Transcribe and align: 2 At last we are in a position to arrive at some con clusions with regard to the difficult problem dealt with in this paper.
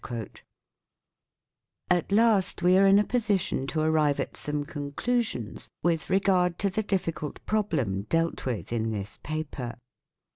2 0.03 0.25
At 1.91 2.11
last 2.11 2.63
we 2.63 2.75
are 2.75 2.87
in 2.87 2.97
a 2.97 3.03
position 3.03 3.67
to 3.67 3.81
arrive 3.81 4.19
at 4.19 4.35
some 4.35 4.65
con 4.65 4.93
clusions 4.93 5.69
with 5.83 6.09
regard 6.09 6.57
to 6.57 6.71
the 6.71 6.81
difficult 6.81 7.39
problem 7.45 8.07
dealt 8.09 8.47
with 8.47 8.73
in 8.73 8.89
this 8.89 9.19
paper. 9.21 9.75